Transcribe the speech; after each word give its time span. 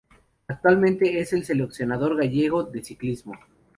Actualmente, 0.47 1.19
es 1.19 1.31
el 1.31 1.45
seleccionador 1.45 2.17
gallego 2.17 2.63
de 2.63 2.81
ciclismo. 2.81 3.35